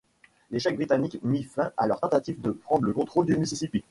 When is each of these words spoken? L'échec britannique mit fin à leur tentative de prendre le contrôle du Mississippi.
L'échec 0.49 0.75
britannique 0.77 1.19
mit 1.21 1.43
fin 1.43 1.71
à 1.77 1.85
leur 1.85 1.99
tentative 1.99 2.41
de 2.41 2.49
prendre 2.49 2.85
le 2.85 2.91
contrôle 2.91 3.27
du 3.27 3.37
Mississippi. 3.37 3.83